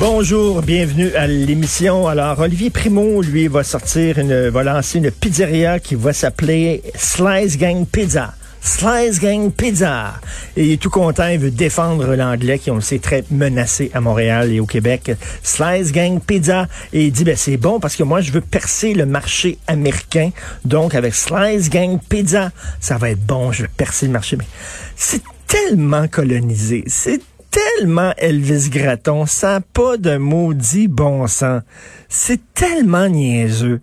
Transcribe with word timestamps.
Bonjour, 0.00 0.62
bienvenue 0.62 1.12
à 1.16 1.26
l'émission. 1.26 2.06
Alors, 2.06 2.38
Olivier 2.38 2.70
Primo, 2.70 3.20
lui, 3.20 3.48
va 3.48 3.64
sortir 3.64 4.20
une, 4.20 4.48
va 4.48 4.62
lancer 4.62 4.98
une 4.98 5.10
pizzeria 5.10 5.80
qui 5.80 5.96
va 5.96 6.12
s'appeler 6.12 6.84
Slice 6.94 7.58
Gang 7.58 7.84
Pizza. 7.84 8.32
Slice 8.60 9.18
Gang 9.18 9.50
Pizza. 9.50 10.14
Et 10.56 10.66
il 10.66 10.72
est 10.74 10.76
tout 10.76 10.88
content, 10.88 11.26
il 11.26 11.40
veut 11.40 11.50
défendre 11.50 12.14
l'anglais 12.14 12.60
qui, 12.60 12.70
on 12.70 12.76
le 12.76 12.80
sait, 12.80 13.00
très 13.00 13.24
menacé 13.32 13.90
à 13.92 14.00
Montréal 14.00 14.52
et 14.52 14.60
au 14.60 14.66
Québec. 14.66 15.10
Slice 15.42 15.90
Gang 15.90 16.20
Pizza. 16.20 16.68
Et 16.92 17.06
il 17.06 17.10
dit, 17.10 17.24
ben, 17.24 17.36
c'est 17.36 17.56
bon 17.56 17.80
parce 17.80 17.96
que 17.96 18.04
moi, 18.04 18.20
je 18.20 18.30
veux 18.30 18.40
percer 18.40 18.94
le 18.94 19.04
marché 19.04 19.58
américain. 19.66 20.30
Donc, 20.64 20.94
avec 20.94 21.12
Slice 21.12 21.70
Gang 21.70 21.98
Pizza, 22.08 22.52
ça 22.78 22.98
va 22.98 23.10
être 23.10 23.26
bon, 23.26 23.50
je 23.50 23.62
veux 23.62 23.70
percer 23.76 24.06
le 24.06 24.12
marché. 24.12 24.36
Mais 24.36 24.46
c'est 24.94 25.22
tellement 25.48 26.06
colonisé. 26.06 26.84
C'est 26.86 27.20
tellement 27.58 28.12
Elvis 28.18 28.70
Gratton, 28.70 29.26
ça 29.26 29.54
n'a 29.54 29.60
pas 29.60 29.96
de 29.96 30.16
maudit 30.16 30.88
bon 30.88 31.26
sens. 31.26 31.62
C'est 32.08 32.40
tellement 32.54 33.08
niaiseux. 33.08 33.80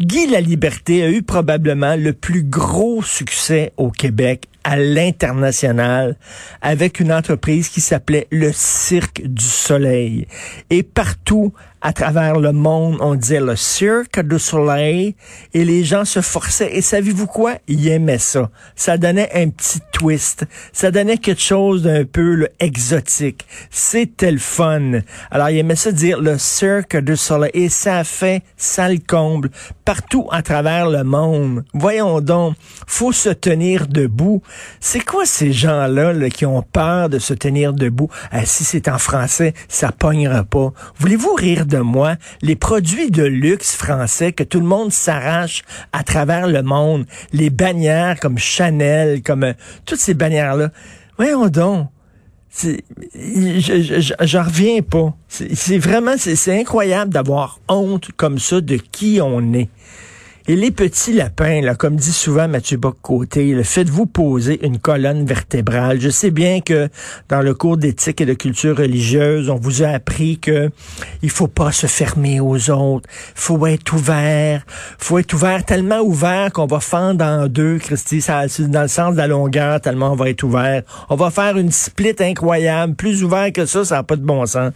Guy 0.00 0.28
La 0.28 0.40
Liberté 0.40 1.02
a 1.02 1.10
eu 1.10 1.24
probablement 1.24 1.96
le 1.96 2.12
plus 2.12 2.44
gros 2.44 3.02
succès 3.02 3.72
au 3.76 3.90
Québec 3.90 4.44
à 4.62 4.76
l'international 4.76 6.16
avec 6.62 7.00
une 7.00 7.12
entreprise 7.12 7.68
qui 7.68 7.80
s'appelait 7.80 8.28
le 8.30 8.52
Cirque 8.52 9.22
du 9.24 9.44
Soleil. 9.44 10.28
Et 10.70 10.84
partout 10.84 11.52
à 11.80 11.92
travers 11.92 12.38
le 12.38 12.52
monde, 12.52 12.98
on 13.00 13.14
disait 13.14 13.40
le 13.40 13.54
Cirque 13.54 14.20
du 14.20 14.38
Soleil 14.38 15.14
et 15.54 15.64
les 15.64 15.84
gens 15.84 16.04
se 16.04 16.20
forçaient. 16.20 16.76
Et 16.76 16.82
savez-vous 16.82 17.26
quoi? 17.26 17.54
Ils 17.68 17.88
aimaient 17.88 18.18
ça. 18.18 18.50
Ça 18.74 18.98
donnait 18.98 19.30
un 19.32 19.48
petit 19.48 19.78
twist. 19.92 20.44
Ça 20.72 20.90
donnait 20.90 21.18
quelque 21.18 21.40
chose 21.40 21.82
d'un 21.84 22.04
peu 22.04 22.48
exotique. 22.58 23.46
C'était 23.70 24.32
le 24.32 24.38
fun. 24.38 25.00
Alors, 25.30 25.50
ils 25.50 25.58
aimaient 25.58 25.76
ça 25.76 25.92
dire 25.92 26.20
le 26.20 26.36
Cirque 26.36 26.96
du 26.96 27.16
Soleil. 27.16 27.52
Et 27.54 27.68
ça 27.68 27.98
a 27.98 28.04
fait, 28.04 28.42
ça 28.56 28.88
le 28.88 28.98
comble, 28.98 29.50
partout 29.88 30.28
à 30.30 30.42
travers 30.42 30.90
le 30.90 31.02
monde. 31.02 31.64
Voyons 31.72 32.20
donc, 32.20 32.56
faut 32.86 33.10
se 33.10 33.30
tenir 33.30 33.86
debout. 33.86 34.42
C'est 34.80 35.02
quoi 35.02 35.24
ces 35.24 35.50
gens-là 35.50 36.12
là, 36.12 36.28
qui 36.28 36.44
ont 36.44 36.60
peur 36.60 37.08
de 37.08 37.18
se 37.18 37.32
tenir 37.32 37.72
debout? 37.72 38.10
Ah, 38.30 38.44
si 38.44 38.64
c'est 38.64 38.86
en 38.88 38.98
français, 38.98 39.54
ça 39.66 39.90
pognera 39.90 40.44
pas. 40.44 40.74
Voulez-vous 40.98 41.32
rire 41.32 41.64
de 41.64 41.78
moi? 41.78 42.16
Les 42.42 42.54
produits 42.54 43.10
de 43.10 43.22
luxe 43.22 43.74
français 43.74 44.32
que 44.32 44.44
tout 44.44 44.60
le 44.60 44.66
monde 44.66 44.92
s'arrache 44.92 45.62
à 45.94 46.02
travers 46.02 46.48
le 46.48 46.62
monde, 46.62 47.06
les 47.32 47.48
bannières 47.48 48.20
comme 48.20 48.36
Chanel, 48.36 49.22
comme 49.22 49.44
euh, 49.44 49.54
toutes 49.86 50.00
ces 50.00 50.12
bannières-là. 50.12 50.68
Voyons 51.16 51.48
donc. 51.48 51.88
Je 52.62 54.38
reviens 54.38 54.82
pas. 54.82 55.14
C'est 55.28 55.78
vraiment, 55.78 56.14
c'est 56.16 56.58
incroyable 56.60 57.12
d'avoir 57.12 57.60
honte 57.68 58.10
comme 58.16 58.38
ça 58.38 58.60
de 58.60 58.76
qui 58.76 59.20
on 59.22 59.52
est. 59.52 59.68
Et 60.50 60.56
les 60.56 60.70
petits 60.70 61.12
lapins, 61.12 61.60
là, 61.60 61.74
comme 61.74 61.96
dit 61.96 62.10
souvent 62.10 62.48
Mathieu 62.48 62.78
Bock-Côté, 62.78 63.62
faites-vous 63.62 64.06
poser 64.06 64.64
une 64.64 64.78
colonne 64.78 65.26
vertébrale? 65.26 66.00
Je 66.00 66.08
sais 66.08 66.30
bien 66.30 66.62
que 66.62 66.88
dans 67.28 67.42
le 67.42 67.52
cours 67.52 67.76
d'éthique 67.76 68.22
et 68.22 68.24
de 68.24 68.32
culture 68.32 68.78
religieuse, 68.78 69.50
on 69.50 69.56
vous 69.56 69.82
a 69.82 69.88
appris 69.88 70.38
que 70.38 70.70
il 71.20 71.28
faut 71.28 71.48
pas 71.48 71.70
se 71.70 71.86
fermer 71.86 72.40
aux 72.40 72.70
autres. 72.70 73.06
faut 73.34 73.66
être 73.66 73.92
ouvert. 73.92 74.64
faut 74.96 75.18
être 75.18 75.34
ouvert, 75.34 75.66
tellement 75.66 76.00
ouvert 76.00 76.50
qu'on 76.50 76.66
va 76.66 76.80
fendre 76.80 77.22
en 77.26 77.46
deux, 77.46 77.76
Christy, 77.76 78.22
ça, 78.22 78.46
dans 78.58 78.82
le 78.82 78.88
sens 78.88 79.12
de 79.12 79.18
la 79.18 79.26
longueur, 79.26 79.82
tellement 79.82 80.12
on 80.12 80.16
va 80.16 80.30
être 80.30 80.44
ouvert. 80.44 80.82
On 81.10 81.16
va 81.16 81.30
faire 81.30 81.58
une 81.58 81.72
split 81.72 82.16
incroyable. 82.20 82.94
Plus 82.94 83.22
ouvert 83.22 83.52
que 83.52 83.66
ça, 83.66 83.84
ça 83.84 83.96
n'a 83.96 84.02
pas 84.02 84.16
de 84.16 84.24
bon 84.24 84.46
sens. 84.46 84.72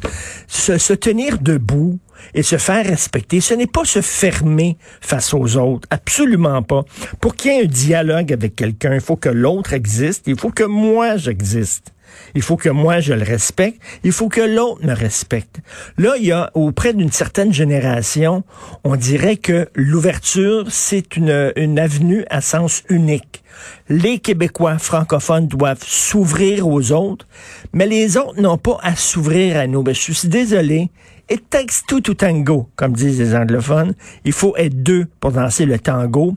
Se, 0.49 0.77
se 0.77 0.93
tenir 0.93 1.39
debout, 1.39 1.99
et 2.35 2.43
se 2.43 2.57
faire 2.57 2.87
respecter. 2.87 3.41
Ce 3.41 3.55
n'est 3.55 3.67
pas 3.67 3.85
se 3.85 4.01
fermer 4.01 4.77
face 5.01 5.35
aux 5.35 5.57
autres, 5.57 5.89
absolument 5.91 6.63
pas. 6.63 6.85
Pour 7.21 7.35
qu'il 7.35 7.53
y 7.53 7.55
ait 7.55 7.65
un 7.65 7.67
dialogue 7.67 8.33
avec 8.33 8.57
quelqu'un, 8.57 8.95
il 8.95 9.01
faut 9.01 9.17
que 9.17 9.29
l'autre 9.29 9.73
existe, 9.73 10.25
il 10.27 10.39
faut 10.39 10.51
que 10.51 10.65
moi 10.65 11.17
j'existe. 11.17 11.93
Il 12.35 12.43
faut 12.43 12.57
que 12.57 12.69
moi 12.69 13.01
je 13.01 13.13
le 13.13 13.23
respecte, 13.23 13.81
il 14.05 14.13
faut 14.13 14.29
que 14.29 14.41
l'autre 14.41 14.85
me 14.85 14.95
respecte. 14.95 15.61
Là, 15.99 16.15
il 16.19 16.27
y 16.27 16.33
a 16.33 16.51
auprès 16.55 16.95
d'une 16.95 17.13
certaine 17.13 17.53
génération, 17.53 18.45
on 18.85 18.97
dirait 18.97 19.37
que 19.37 19.69
l'ouverture, 19.75 20.67
c'est 20.71 21.17
une, 21.17 21.53
une 21.57 21.79
avenue 21.79 22.25
à 22.31 22.41
sens 22.41 22.83
unique. 22.89 23.43
Les 23.89 24.19
Québécois 24.19 24.79
francophones 24.79 25.49
doivent 25.49 25.85
s'ouvrir 25.85 26.67
aux 26.67 26.93
autres, 26.93 27.27
mais 27.73 27.87
les 27.87 28.17
autres 28.17 28.41
n'ont 28.41 28.59
pas 28.59 28.79
à 28.83 28.97
s'ouvrir 28.97 29.57
à 29.57 29.67
nous. 29.67 29.83
Ben, 29.83 29.95
je 29.95 30.13
suis 30.13 30.29
désolé. 30.29 30.91
It 31.31 31.49
takes 31.49 31.85
two 31.87 32.01
to 32.01 32.15
tango, 32.15 32.69
comme 32.77 32.93
disent 32.93 33.19
les 33.19 33.35
anglophones. 33.35 33.95
Il 34.25 34.33
faut 34.33 34.57
être 34.57 34.83
deux 34.83 35.07
pour 35.21 35.33
danser 35.33 35.67
le 35.67 35.79
tango. 35.79 36.35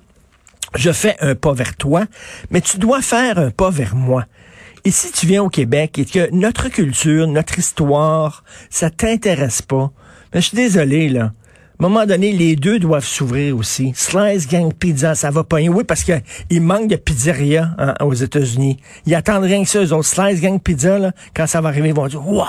Je 0.75 0.91
fais 0.91 1.15
un 1.19 1.35
pas 1.35 1.53
vers 1.53 1.75
toi, 1.75 2.05
mais 2.51 2.61
tu 2.61 2.77
dois 2.77 3.01
faire 3.01 3.39
un 3.39 3.51
pas 3.51 3.69
vers 3.69 3.95
moi. 3.95 4.25
Et 4.83 4.91
si 4.91 5.11
tu 5.11 5.25
viens 5.25 5.43
au 5.43 5.49
Québec 5.49 5.97
et 5.99 6.05
que 6.05 6.29
notre 6.31 6.69
culture, 6.69 7.27
notre 7.27 7.57
histoire, 7.57 8.43
ça 8.69 8.89
t'intéresse 8.89 9.61
pas, 9.61 9.91
ben, 10.31 10.41
je 10.41 10.47
suis 10.47 10.57
désolé, 10.57 11.09
là. 11.09 11.31
À 11.77 11.85
un 11.85 11.89
moment 11.89 12.05
donné, 12.05 12.31
les 12.31 12.55
deux 12.55 12.79
doivent 12.79 13.05
s'ouvrir 13.05 13.57
aussi. 13.57 13.91
Slice 13.95 14.47
Gang 14.47 14.73
Pizza, 14.73 15.13
ça 15.13 15.29
va 15.29 15.43
pas. 15.43 15.57
Oui, 15.57 15.83
parce 15.83 16.05
que 16.05 16.13
il 16.49 16.61
manque 16.61 16.87
de 16.87 16.95
pizzeria 16.95 17.75
hein, 17.77 17.95
aux 17.99 18.13
États-Unis. 18.13 18.77
Ils 19.05 19.13
attendent 19.13 19.43
rien 19.43 19.61
que 19.61 19.69
ça. 19.69 19.83
Eux 19.83 19.91
autres, 19.91 20.07
Slice 20.07 20.39
Gang 20.39 20.57
Pizza, 20.61 20.97
là, 20.99 21.11
quand 21.35 21.47
ça 21.47 21.59
va 21.59 21.69
arriver, 21.69 21.89
ils 21.89 21.95
vont 21.95 22.07
dire 22.07 22.25
Waouh! 22.25 22.47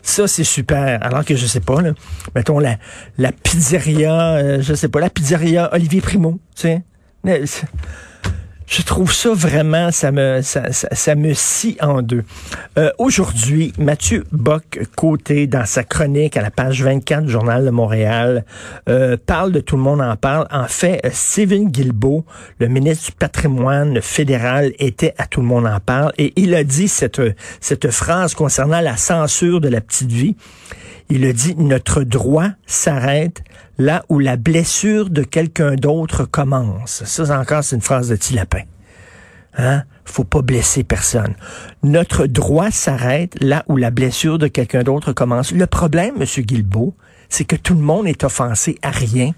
Ça, 0.00 0.26
c'est 0.26 0.44
super. 0.44 0.98
Alors 1.02 1.24
que 1.24 1.36
je 1.36 1.46
sais 1.46 1.60
pas, 1.60 1.82
là, 1.82 1.92
mettons 2.34 2.58
la, 2.58 2.76
la 3.18 3.32
pizzeria, 3.32 4.36
euh, 4.36 4.62
je 4.62 4.74
sais 4.74 4.88
pas, 4.88 5.00
la 5.00 5.10
pizzeria 5.10 5.68
Olivier 5.72 6.00
Primo, 6.00 6.38
tu 6.54 6.68
sais. 6.68 6.82
Je 8.66 8.82
trouve 8.82 9.12
ça 9.12 9.30
vraiment, 9.34 9.90
ça 9.90 10.10
me, 10.10 10.40
ça, 10.42 10.72
ça, 10.72 10.88
ça 10.92 11.14
me 11.14 11.34
scie 11.34 11.76
en 11.80 12.00
deux. 12.00 12.24
Euh, 12.78 12.90
Aujourd'hui, 12.98 13.72
Mathieu 13.78 14.24
Bock 14.32 14.80
côté 14.96 15.46
dans 15.46 15.66
sa 15.66 15.84
chronique 15.84 16.36
à 16.36 16.42
la 16.42 16.50
page 16.50 16.82
24 16.82 17.24
du 17.24 17.30
Journal 17.30 17.64
de 17.64 17.70
Montréal 17.70 18.44
euh, 18.88 19.16
parle 19.26 19.52
de 19.52 19.60
tout 19.60 19.76
le 19.76 19.82
monde 19.82 20.00
en 20.00 20.16
parle. 20.16 20.46
En 20.50 20.66
fait, 20.66 21.00
euh, 21.04 21.10
Steven 21.12 21.68
Guilbeault, 21.68 22.24
le 22.58 22.68
ministre 22.68 23.06
du 23.06 23.12
patrimoine 23.12 24.00
fédéral, 24.00 24.72
était 24.78 25.14
à 25.18 25.26
tout 25.26 25.40
le 25.40 25.46
monde 25.46 25.66
en 25.66 25.80
parle 25.80 26.12
et 26.16 26.32
il 26.36 26.54
a 26.54 26.64
dit 26.64 26.88
cette 26.88 27.20
cette 27.60 27.90
phrase 27.90 28.34
concernant 28.34 28.80
la 28.80 28.96
censure 28.96 29.60
de 29.60 29.68
la 29.68 29.80
petite 29.80 30.10
vie. 30.10 30.36
Il 31.10 31.24
a 31.26 31.32
dit 31.32 31.54
notre 31.56 32.02
droit 32.02 32.48
s'arrête 32.66 33.42
là 33.78 34.04
où 34.08 34.18
la 34.18 34.36
blessure 34.36 35.10
de 35.10 35.22
quelqu'un 35.22 35.74
d'autre 35.74 36.24
commence. 36.24 37.04
Ça 37.04 37.38
encore 37.38 37.62
c'est 37.62 37.76
une 37.76 37.82
phrase 37.82 38.08
de 38.08 38.16
Tilapin. 38.16 38.62
Hein? 39.56 39.82
Faut 40.04 40.24
pas 40.24 40.42
blesser 40.42 40.84
personne. 40.84 41.34
Notre 41.82 42.26
droit 42.26 42.70
s'arrête 42.70 43.36
là 43.40 43.64
où 43.68 43.76
la 43.76 43.90
blessure 43.90 44.38
de 44.38 44.48
quelqu'un 44.48 44.82
d'autre 44.82 45.12
commence. 45.12 45.52
Le 45.52 45.66
problème, 45.66 46.14
Monsieur 46.18 46.42
Guilbeault, 46.42 46.94
c'est 47.28 47.44
que 47.44 47.56
tout 47.56 47.74
le 47.74 47.80
monde 47.80 48.06
est 48.06 48.24
offensé 48.24 48.78
à 48.82 48.90
rien. 48.90 49.32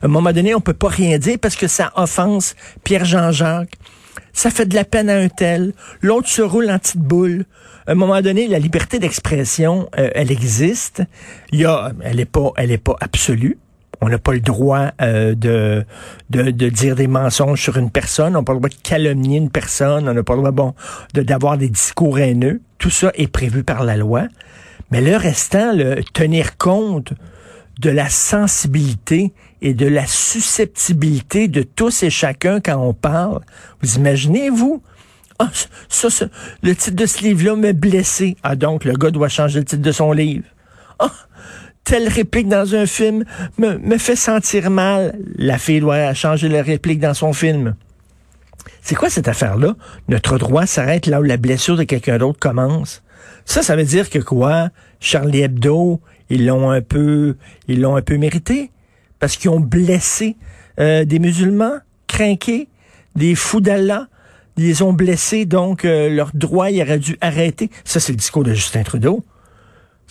À 0.00 0.06
un 0.06 0.08
moment 0.08 0.32
donné, 0.32 0.54
on 0.54 0.60
peut 0.60 0.72
pas 0.72 0.88
rien 0.88 1.18
dire 1.18 1.38
parce 1.40 1.56
que 1.56 1.66
ça 1.66 1.92
offense 1.96 2.54
Pierre-Jean-Jacques. 2.84 3.74
Ça 4.32 4.50
fait 4.50 4.66
de 4.66 4.74
la 4.74 4.84
peine 4.84 5.10
à 5.10 5.16
un 5.16 5.28
tel. 5.28 5.72
L'autre 6.02 6.28
se 6.28 6.42
roule 6.42 6.70
en 6.70 6.78
petite 6.78 7.00
boule. 7.00 7.44
À 7.86 7.92
un 7.92 7.94
moment 7.94 8.20
donné, 8.20 8.48
la 8.48 8.58
liberté 8.58 8.98
d'expression, 8.98 9.88
euh, 9.98 10.10
elle 10.14 10.30
existe. 10.30 11.02
Il 11.52 11.60
y 11.60 11.64
a, 11.64 11.92
elle 12.02 12.20
est 12.20 12.24
pas, 12.26 12.52
elle 12.56 12.70
est 12.70 12.78
pas 12.78 12.96
absolue. 13.00 13.58
On 14.00 14.08
n'a 14.08 14.18
pas 14.18 14.32
le 14.32 14.40
droit 14.40 14.92
euh, 15.00 15.34
de, 15.34 15.84
de, 16.30 16.68
dire 16.68 16.94
des 16.94 17.08
mensonges 17.08 17.60
sur 17.60 17.76
une 17.78 17.90
personne. 17.90 18.36
On 18.36 18.40
n'a 18.40 18.44
pas 18.44 18.52
le 18.52 18.58
droit 18.58 18.68
de 18.68 18.74
calomnier 18.82 19.38
une 19.38 19.50
personne. 19.50 20.08
On 20.08 20.14
n'a 20.14 20.22
pas 20.22 20.34
le 20.34 20.40
droit, 20.40 20.50
bon, 20.52 20.74
de 21.14 21.22
d'avoir 21.22 21.58
des 21.58 21.68
discours 21.68 22.18
haineux. 22.18 22.60
Tout 22.78 22.90
ça 22.90 23.10
est 23.14 23.26
prévu 23.26 23.64
par 23.64 23.82
la 23.82 23.96
loi. 23.96 24.28
Mais 24.90 25.00
le 25.00 25.16
restant, 25.16 25.74
le 25.74 26.02
tenir 26.14 26.56
compte 26.56 27.12
de 27.80 27.90
la 27.90 28.08
sensibilité 28.08 29.32
et 29.60 29.74
de 29.74 29.86
la 29.86 30.06
susceptibilité 30.06 31.48
de 31.48 31.62
tous 31.62 32.02
et 32.02 32.10
chacun 32.10 32.60
quand 32.60 32.76
on 32.76 32.94
parle. 32.94 33.40
Vous 33.80 33.96
imaginez, 33.96 34.50
vous? 34.50 34.82
Ah, 35.38 35.50
ça, 35.88 36.10
ça, 36.10 36.26
le 36.62 36.74
titre 36.74 36.96
de 36.96 37.06
ce 37.06 37.22
livre-là 37.22 37.56
m'a 37.56 37.72
blessé. 37.72 38.36
Ah, 38.42 38.56
donc, 38.56 38.84
le 38.84 38.94
gars 38.94 39.10
doit 39.10 39.28
changer 39.28 39.60
le 39.60 39.64
titre 39.64 39.82
de 39.82 39.92
son 39.92 40.12
livre. 40.12 40.44
Ah, 40.98 41.12
telle 41.84 42.08
réplique 42.08 42.48
dans 42.48 42.74
un 42.74 42.86
film 42.86 43.24
me, 43.56 43.78
me 43.78 43.98
fait 43.98 44.16
sentir 44.16 44.70
mal. 44.70 45.18
La 45.36 45.58
fille 45.58 45.80
doit 45.80 46.12
changer 46.14 46.48
la 46.48 46.62
réplique 46.62 46.98
dans 46.98 47.14
son 47.14 47.32
film. 47.32 47.76
C'est 48.82 48.94
quoi 48.94 49.10
cette 49.10 49.28
affaire-là? 49.28 49.76
Notre 50.08 50.38
droit 50.38 50.66
s'arrête 50.66 51.06
là 51.06 51.20
où 51.20 51.22
la 51.22 51.36
blessure 51.36 51.76
de 51.76 51.84
quelqu'un 51.84 52.18
d'autre 52.18 52.38
commence. 52.38 53.02
Ça, 53.44 53.62
ça 53.62 53.76
veut 53.76 53.84
dire 53.84 54.10
que 54.10 54.18
quoi? 54.18 54.70
Charlie 55.00 55.42
Hebdo, 55.42 56.00
ils 56.30 56.46
l'ont 56.46 56.70
un 56.70 56.80
peu, 56.80 57.36
ils 57.68 57.80
l'ont 57.80 57.96
un 57.96 58.02
peu 58.02 58.16
mérité 58.16 58.70
parce 59.20 59.36
qu'ils 59.36 59.50
ont 59.50 59.60
blessé 59.60 60.36
euh, 60.78 61.04
des 61.04 61.18
musulmans 61.18 61.78
craqués, 62.06 62.68
des 63.16 63.34
fous 63.34 63.60
d'Allah. 63.60 64.08
Ils 64.56 64.64
les 64.64 64.82
ont 64.82 64.92
blessés, 64.92 65.44
donc 65.44 65.84
euh, 65.84 66.08
leur 66.08 66.30
droit, 66.34 66.70
il 66.70 66.82
aurait 66.82 66.98
dû 66.98 67.16
arrêter. 67.20 67.70
Ça, 67.84 68.00
c'est 68.00 68.12
le 68.12 68.18
discours 68.18 68.44
de 68.44 68.54
Justin 68.54 68.82
Trudeau. 68.82 69.24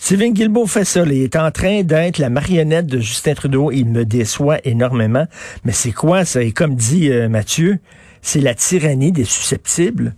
Sylvain 0.00 0.30
Guilbeault 0.30 0.66
fait 0.66 0.84
ça. 0.84 1.02
il 1.04 1.12
est 1.12 1.36
en 1.36 1.50
train 1.50 1.82
d'être 1.82 2.18
la 2.18 2.30
marionnette 2.30 2.86
de 2.86 3.00
Justin 3.00 3.34
Trudeau. 3.34 3.72
Il 3.72 3.86
me 3.86 4.04
déçoit 4.04 4.58
énormément. 4.64 5.26
Mais 5.64 5.72
c'est 5.72 5.92
quoi 5.92 6.24
ça? 6.24 6.42
Et 6.42 6.52
comme 6.52 6.76
dit 6.76 7.10
euh, 7.10 7.28
Mathieu, 7.28 7.78
c'est 8.22 8.40
la 8.40 8.54
tyrannie 8.54 9.10
des 9.10 9.24
susceptibles. 9.24 10.14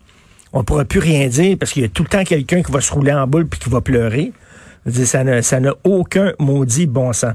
On 0.53 0.65
pourra 0.65 0.85
plus 0.85 1.01
rien 1.01 1.29
dire 1.29 1.57
parce 1.59 1.73
qu'il 1.73 1.83
y 1.83 1.87
a 1.87 1.89
tout 1.89 2.03
le 2.03 2.09
temps 2.09 2.25
quelqu'un 2.25 2.63
qui 2.63 2.71
va 2.71 2.81
se 2.81 2.93
rouler 2.93 3.13
en 3.13 3.27
boule 3.27 3.47
puis 3.47 3.59
qui 3.59 3.71
va 3.71 3.81
pleurer. 3.81 4.33
Ça 4.91 5.25
n'a 5.25 5.75
aucun 5.85 6.33
maudit 6.39 6.87
bon 6.87 7.13
sens. 7.13 7.35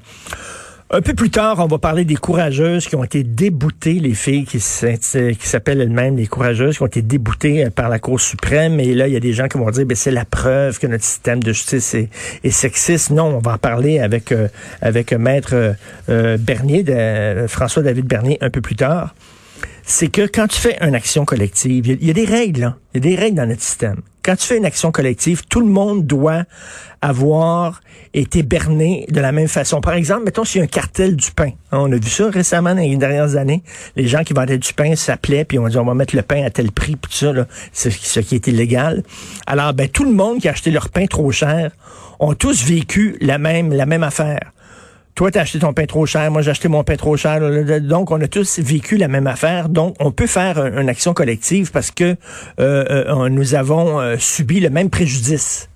Un 0.92 1.02
peu 1.02 1.16
plus 1.16 1.32
tard, 1.32 1.60
on 1.60 1.66
va 1.66 1.80
parler 1.80 2.06
des 2.06 2.16
courageuses 2.16 2.88
qui 2.88 2.96
ont 2.96 3.04
été 3.04 3.24
déboutées, 3.24 3.94
les 3.94 4.14
filles 4.14 4.46
qui 4.46 4.60
s'appellent 4.60 5.82
elles-mêmes 5.82 6.16
les 6.16 6.28
courageuses, 6.28 6.78
qui 6.78 6.84
ont 6.84 6.88
été 6.88 7.02
déboutées 7.02 7.66
euh, 7.66 7.70
par 7.72 7.90
la 7.90 7.98
Cour 7.98 8.22
suprême. 8.22 8.80
Et 8.80 8.94
là, 8.94 9.08
il 9.08 9.14
y 9.14 9.18
a 9.18 9.20
des 9.20 9.34
gens 9.34 9.48
qui 9.48 9.58
vont 9.58 9.72
dire, 9.72 9.84
ben, 9.88 9.96
c'est 9.96 10.12
la 10.12 10.26
preuve 10.26 10.78
que 10.78 10.86
notre 10.86 11.04
système 11.04 11.42
de 11.42 11.52
justice 11.54 11.96
est, 11.96 12.50
sexiste. 12.52 13.10
Non, 13.10 13.36
on 13.36 13.40
va 13.40 13.54
en 13.54 13.58
parler 13.58 13.98
avec 13.98 14.32
euh, 14.32 14.48
avec 14.80 15.12
Maître 15.12 15.76
euh, 16.10 16.38
Bernier, 16.38 16.84
de, 16.84 17.48
François 17.48 17.82
David 17.82 18.06
Bernier, 18.06 18.38
un 18.42 18.52
peu 18.52 18.62
plus 18.62 18.76
tard 18.76 19.16
c'est 19.88 20.08
que 20.08 20.26
quand 20.26 20.48
tu 20.48 20.60
fais 20.60 20.78
une 20.82 20.96
action 20.96 21.26
collective, 21.26 21.86
il 21.86 22.04
y, 22.04 22.10
a 22.10 22.14
des 22.14 22.26
règles, 22.26 22.64
hein. 22.64 22.76
il 22.94 23.06
y 23.06 23.08
a 23.08 23.16
des 23.16 23.22
règles 23.22 23.38
dans 23.38 23.46
notre 23.46 23.62
système. 23.62 24.02
Quand 24.26 24.36
tu 24.36 24.48
fais 24.48 24.58
une 24.58 24.66
action 24.66 24.92
collective, 24.92 25.44
tout 25.48 25.60
le 25.60 25.68
monde 25.68 26.08
doit 26.08 26.46
avoir 27.00 27.82
été 28.12 28.42
berné 28.42 29.06
de 29.12 29.22
la 29.22 29.32
même 29.32 29.48
façon. 29.48 29.82
Par 29.82 29.94
exemple, 29.94 30.24
mettons 30.24 30.44
s'il 30.44 30.62
y 30.62 30.64
un 30.64 30.68
cartel 30.68 31.16
du 31.16 31.30
pain. 31.30 31.52
Hein, 31.72 31.78
on 31.82 31.92
a 31.92 31.96
vu 31.96 32.10
ça 32.10 32.28
récemment 32.32 32.74
dans 32.74 32.82
les 32.82 32.98
dernières 32.98 33.36
années. 33.36 33.62
Les 33.96 34.08
gens 34.08 34.24
qui 34.24 34.34
vendaient 34.34 34.58
du 34.58 34.74
pain 34.74 34.96
s'appelaient, 34.96 35.46
puis 35.46 35.60
on 35.60 35.68
dit 35.68 35.78
on 35.78 35.86
va 35.86 35.94
mettre 35.94 36.16
le 36.16 36.24
pain 36.24 36.44
à 36.44 36.50
tel 36.50 36.72
prix, 36.72 36.96
puis 36.96 37.12
tout 37.12 37.18
ça, 37.18 37.34
c'est 37.72 37.92
ce 37.92 38.20
qui 38.20 38.34
est 38.34 38.48
illégal. 38.48 39.04
Alors, 39.46 39.76
ben 39.76 39.88
tout 39.88 40.06
le 40.06 40.14
monde 40.14 40.40
qui 40.40 40.48
a 40.48 40.52
acheté 40.54 40.72
leur 40.72 40.90
pain 40.90 41.06
trop 41.06 41.32
cher 41.32 41.70
ont 42.20 42.34
tous 42.34 42.64
vécu 42.64 43.18
la 43.22 43.38
même 43.38 43.74
la 43.74 43.86
même 43.86 44.02
affaire 44.02 44.55
toi, 45.16 45.32
t'as 45.32 45.42
acheté 45.42 45.60
ton 45.60 45.72
pain 45.72 45.86
trop 45.86 46.06
cher, 46.06 46.30
moi 46.30 46.42
j'ai 46.42 46.52
acheté 46.52 46.68
mon 46.68 46.84
pain 46.84 46.98
trop 46.98 47.16
cher. 47.16 47.40
Donc, 47.82 48.12
on 48.12 48.20
a 48.20 48.28
tous 48.28 48.60
vécu 48.60 48.98
la 48.98 49.08
même 49.08 49.28
affaire. 49.28 49.70
Donc, 49.70 49.96
on 50.00 50.12
peut 50.12 50.28
faire 50.28 50.64
une 50.66 50.90
action 50.90 51.14
collective 51.14 51.72
parce 51.72 51.90
que 51.90 52.04
euh, 52.04 52.16
euh, 52.60 53.30
nous 53.30 53.56
avons 53.56 54.02
euh, 54.02 54.18
subi 54.20 54.60
le 54.60 54.70
même 54.70 54.90
préjudice. 54.90 55.70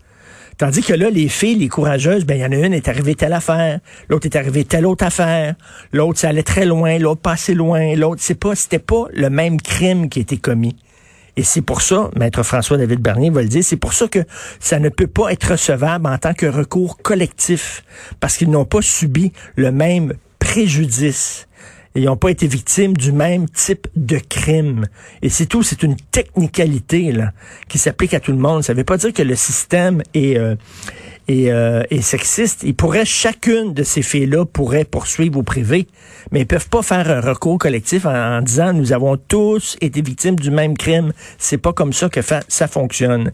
Tandis 0.58 0.82
que 0.82 0.94
là, 0.94 1.10
les 1.10 1.30
filles, 1.30 1.56
les 1.56 1.70
courageuses, 1.70 2.26
ben 2.26 2.36
il 2.36 2.42
y 2.42 2.46
en 2.46 2.52
a 2.52 2.66
une 2.66 2.74
est 2.74 2.90
arrivée 2.90 3.16
telle 3.16 3.32
affaire, 3.32 3.80
l'autre 4.10 4.26
est 4.26 4.36
arrivée 4.36 4.66
telle 4.66 4.86
autre 4.86 5.06
affaire, 5.06 5.56
l'autre 5.94 6.20
ça 6.20 6.28
allait 6.28 6.44
très 6.44 6.66
loin, 6.66 6.98
l'autre 7.00 7.22
pas 7.22 7.32
assez 7.32 7.54
loin, 7.54 7.96
l'autre 7.96 8.22
c'est 8.22 8.36
pas 8.36 8.56
c'était 8.56 8.78
pas 8.78 9.06
le 9.14 9.30
même 9.30 9.62
crime 9.62 10.10
qui 10.10 10.20
été 10.20 10.36
commis. 10.36 10.76
Et 11.40 11.44
c'est 11.44 11.62
pour 11.62 11.82
ça, 11.82 12.10
maître 12.18 12.44
François-David 12.44 13.00
Bernier 13.00 13.30
va 13.30 13.42
le 13.42 13.48
dire, 13.48 13.64
c'est 13.64 13.78
pour 13.78 13.94
ça 13.94 14.10
que 14.10 14.20
ça 14.60 14.78
ne 14.78 14.90
peut 14.90 15.08
pas 15.08 15.32
être 15.32 15.52
recevable 15.52 16.06
en 16.06 16.18
tant 16.18 16.34
que 16.34 16.46
recours 16.46 16.98
collectif, 16.98 17.86
parce 18.20 18.36
qu'ils 18.36 18.50
n'ont 18.50 18.66
pas 18.66 18.82
subi 18.82 19.32
le 19.56 19.72
même 19.72 20.16
préjudice. 20.40 21.48
ils 21.96 22.04
n'ont 22.04 22.18
pas 22.18 22.30
été 22.30 22.46
victimes 22.46 22.98
du 22.98 23.14
même 23.14 23.48
type 23.48 23.88
de 23.96 24.18
crime. 24.18 24.88
Et 25.22 25.30
c'est 25.30 25.46
tout, 25.46 25.64
c'est 25.64 25.82
une 25.82 25.96
technicalité 25.96 27.14
là, 27.14 27.32
qui 27.70 27.78
s'applique 27.78 28.14
à 28.14 28.20
tout 28.20 28.34
le 28.34 28.38
monde. 28.38 28.62
Ça 28.62 28.74
ne 28.74 28.78
veut 28.78 28.84
pas 28.84 28.98
dire 28.98 29.14
que 29.14 29.24
le 29.24 29.36
système 29.38 30.04
est, 30.14 30.38
euh, 30.38 30.56
et, 31.30 31.52
euh, 31.52 31.84
et 31.92 32.02
sexiste, 32.02 32.64
ils 32.64 32.76
pourraient, 32.76 33.06
chacune 33.06 33.74
de 33.76 33.84
ces 33.84 34.02
filles-là 34.02 34.46
pourrait 34.46 34.84
poursuivre 34.84 35.38
au 35.38 35.44
privé, 35.44 35.88
mais 36.32 36.42
ils 36.42 36.48
peuvent 36.48 36.68
pas 36.68 36.82
faire 36.82 37.08
un 37.08 37.22
recours 37.22 37.60
collectif 37.60 38.08
en, 38.08 38.42
disant 38.42 38.74
nous 38.74 38.94
avons 38.94 39.16
tous 39.16 39.78
été 39.80 40.02
victimes 40.02 40.36
du 40.36 40.50
même 40.50 40.76
crime. 40.76 41.14
C'est 41.38 41.60
pas 41.60 41.72
comme 41.72 41.94
ça 41.94 42.10
que 42.10 42.22
ça 42.48 42.68
fonctionne. 42.68 43.32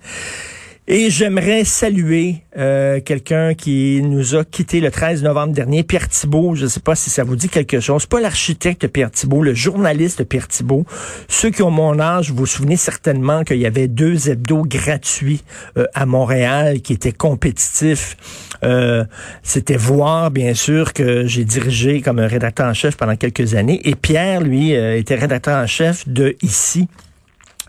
Et 0.88 1.10
j'aimerais 1.10 1.64
saluer 1.64 2.44
euh, 2.58 3.00
quelqu'un 3.02 3.56
qui 3.56 4.04
nous 4.04 4.36
a 4.36 4.46
quitté 4.46 4.80
le 4.80 4.92
13 4.92 5.24
novembre 5.24 5.52
dernier, 5.52 5.82
Pierre 5.82 6.08
Thibault. 6.08 6.54
Je 6.54 6.66
ne 6.66 6.70
sais 6.70 6.80
pas 6.80 6.94
si 6.94 7.10
ça 7.10 7.24
vous 7.24 7.36
dit 7.36 7.50
quelque 7.50 7.80
chose. 7.80 8.06
Pas 8.06 8.22
l'architecte 8.22 8.88
Pierre 8.88 9.10
Thibault, 9.10 9.42
le 9.42 9.56
journaliste 9.56 10.24
Pierre 10.26 10.48
Thibault. 10.48 10.86
Ceux 11.28 11.50
qui 11.50 11.64
ont 11.64 11.72
mon 11.72 12.00
âge, 12.00 12.30
vous 12.30 12.38
vous 12.38 12.46
souvenez 12.46 12.78
certainement 12.78 13.44
qu'il 13.44 13.58
y 13.58 13.66
avait 13.66 13.88
deux 13.88 14.30
hebdos 14.30 14.66
gratuits 14.66 15.44
euh, 15.76 15.88
à 15.96 16.06
Montréal 16.06 16.82
qui 16.82 16.94
étaient 16.94 17.12
compétitifs. 17.12 18.16
Euh, 18.64 19.06
C'était 19.42 19.78
voir, 19.78 20.30
bien 20.30 20.54
sûr, 20.54 20.94
que 20.94 21.26
j'ai 21.26 21.46
dirigé 21.46 22.02
comme 22.02 22.20
rédacteur 22.20 22.68
en 22.68 22.76
chef 22.76 22.96
pendant 22.96 23.16
quelques 23.16 23.56
années. 23.56 23.82
Et 23.86 23.96
Pierre, 23.96 24.42
lui, 24.42 24.76
euh, 24.76 25.00
était 25.00 25.16
rédacteur 25.16 25.58
en 25.64 25.66
chef 25.66 26.08
de 26.08 26.36
Ici 26.44 26.88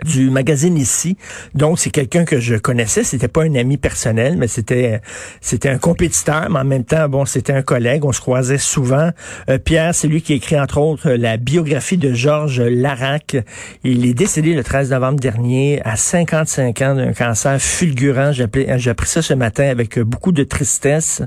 du 0.04 0.30
magazine 0.30 0.76
ici. 0.76 1.16
Donc 1.54 1.78
c'est 1.78 1.90
quelqu'un 1.90 2.24
que 2.24 2.38
je 2.38 2.56
connaissais, 2.56 3.02
c'était 3.02 3.28
pas 3.28 3.44
un 3.44 3.54
ami 3.54 3.76
personnel, 3.78 4.36
mais 4.36 4.48
c'était 4.48 5.00
c'était 5.40 5.70
un 5.70 5.78
compétiteur, 5.78 6.48
mais 6.50 6.60
en 6.60 6.64
même 6.64 6.84
temps 6.84 7.08
bon, 7.08 7.24
c'était 7.24 7.52
un 7.52 7.62
collègue, 7.62 8.04
on 8.04 8.12
se 8.12 8.20
croisait 8.20 8.58
souvent. 8.58 9.10
Euh, 9.48 9.58
Pierre, 9.58 9.94
c'est 9.94 10.08
lui 10.08 10.20
qui 10.20 10.34
écrit 10.34 10.60
entre 10.60 10.78
autres 10.78 11.10
la 11.10 11.38
biographie 11.38 11.96
de 11.96 12.12
Georges 12.12 12.60
Larac. 12.60 13.36
Il 13.84 14.04
est 14.06 14.14
décédé 14.14 14.52
le 14.52 14.62
13 14.62 14.90
novembre 14.90 15.18
dernier 15.18 15.80
à 15.84 15.96
55 15.96 16.82
ans 16.82 16.94
d'un 16.94 17.12
cancer 17.12 17.60
fulgurant. 17.60 18.32
J'ai 18.32 18.90
appris 18.90 19.06
ça 19.06 19.22
ce 19.22 19.34
matin 19.34 19.68
avec 19.68 19.98
beaucoup 19.98 20.32
de 20.32 20.44
tristesse. 20.44 21.22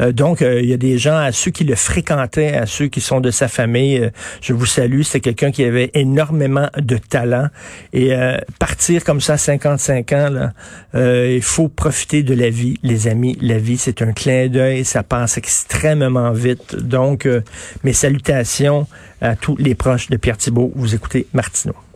Euh, 0.00 0.12
donc 0.12 0.42
euh, 0.42 0.60
il 0.60 0.68
y 0.68 0.72
a 0.72 0.76
des 0.76 0.98
gens 0.98 1.16
à 1.16 1.30
ceux 1.30 1.52
qui 1.52 1.64
le 1.64 1.76
fréquentaient, 1.76 2.56
à 2.56 2.66
ceux 2.66 2.88
qui 2.88 3.00
sont 3.00 3.20
de 3.20 3.30
sa 3.30 3.46
famille, 3.46 4.10
je 4.40 4.52
vous 4.52 4.66
salue, 4.66 5.02
c'est 5.02 5.20
quelqu'un 5.20 5.52
qui 5.52 5.62
avait 5.64 5.90
énormément 5.94 6.68
de 6.76 6.96
talent 6.96 7.48
et 7.92 8.07
euh, 8.12 8.38
partir 8.58 9.04
comme 9.04 9.20
ça, 9.20 9.36
55 9.36 10.12
ans, 10.12 10.30
là, 10.30 10.52
euh, 10.94 11.34
il 11.34 11.42
faut 11.42 11.68
profiter 11.68 12.22
de 12.22 12.34
la 12.34 12.50
vie, 12.50 12.78
les 12.82 13.08
amis. 13.08 13.36
La 13.40 13.58
vie, 13.58 13.78
c'est 13.78 14.02
un 14.02 14.12
clin 14.12 14.48
d'œil, 14.48 14.84
ça 14.84 15.02
passe 15.02 15.38
extrêmement 15.38 16.32
vite. 16.32 16.76
Donc, 16.76 17.26
euh, 17.26 17.42
mes 17.84 17.92
salutations 17.92 18.86
à 19.20 19.36
tous 19.36 19.56
les 19.56 19.74
proches 19.74 20.08
de 20.10 20.16
Pierre 20.16 20.36
Thibault. 20.36 20.72
Vous 20.74 20.94
écoutez 20.94 21.26
Martineau. 21.32 21.87